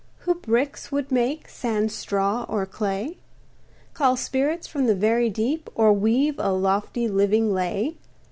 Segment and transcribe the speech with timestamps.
[0.21, 3.17] Who bricks would make, sans straw or clay?
[3.93, 7.97] "Call spirits from the vasty deep," Or weave a lofty, living lay?